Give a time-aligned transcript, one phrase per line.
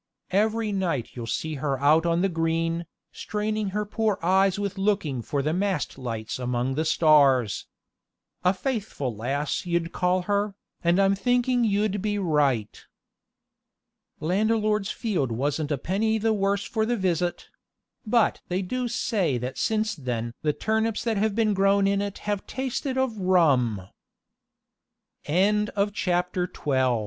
[0.31, 5.21] Every night you'll see her out on the green, straining her poor eyes with looking
[5.21, 7.67] for the mast lights among the stars.
[8.43, 12.83] A faithful lass you'd call her, and I'm thinking you'd be right.
[14.19, 17.49] Landlord's field wasn't a penny the worse for the visit;
[18.03, 22.17] but they do say that since then the turnips that have been grown in it
[22.25, 23.87] have tasted of rum.
[25.25, 26.99] THE TRANSPLANTED GHOST A CHRISTMAS